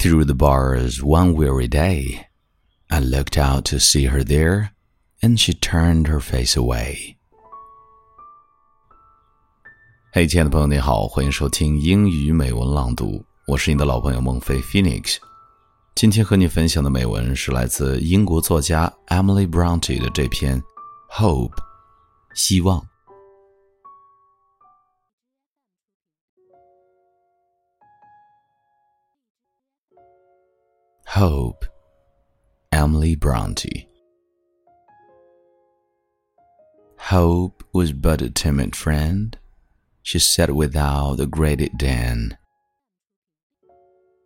[0.00, 2.28] Through the bars one weary day,
[2.88, 4.70] I looked out to see her there,
[5.20, 7.16] and she turned her face away.
[10.12, 15.16] 嘿，亲爱的朋友，你好，欢迎收听英语美文朗读，我是你的老朋友孟非 Phoenix。
[15.96, 20.62] 今天和你分享的美文是来自英国作家 Emily Bronte 的这篇
[21.10, 21.50] 《Hope》，
[22.34, 22.86] 希望。
[31.18, 31.64] Hope,
[32.70, 33.88] Emily Bronte.
[36.96, 39.36] Hope was but a timid friend,
[40.00, 42.38] she said without a great den.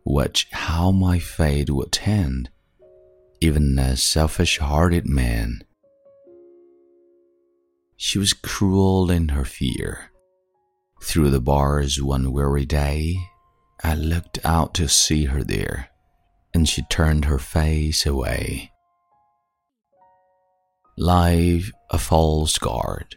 [0.05, 2.51] Watch how my fate would tend,
[3.41, 5.63] even a selfish hearted man.
[7.97, 10.11] She was cruel in her fear.
[11.01, 13.15] Through the bars one weary day,
[13.83, 15.89] I looked out to see her there
[16.53, 18.71] and she turned her face away.
[20.97, 23.15] Life a false guard,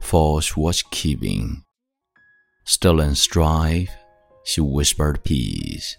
[0.00, 1.62] false watchkeeping.
[2.64, 3.90] Stolen strife,
[4.44, 5.96] she whispered peace.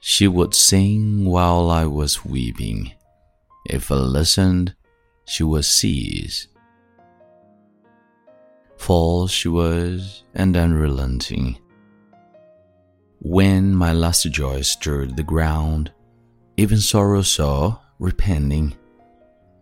[0.00, 2.92] She would sing while I was weeping.
[3.66, 4.74] If I listened,
[5.24, 6.48] she would cease.
[8.76, 11.58] False she was and unrelenting
[13.20, 15.90] when my last joy stirred the ground,
[16.56, 18.74] even sorrow saw, repenting,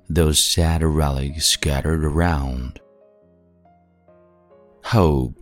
[0.09, 2.79] those sad relics scattered around.
[4.85, 5.39] Hope,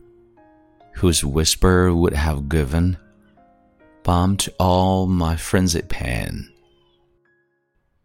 [0.94, 2.96] whose whisper would have given
[4.04, 6.48] balm to all my frenzied pain,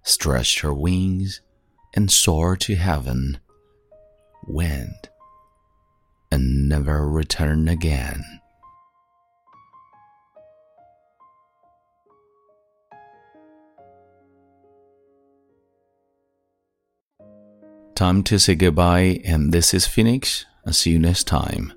[0.04, 1.42] stretched her wings
[1.96, 3.40] and soared to heaven,
[4.48, 5.10] went,
[6.32, 8.24] and never returned again.
[18.00, 20.46] Time to say goodbye, and this is Phoenix.
[20.66, 21.74] I'll see you next time.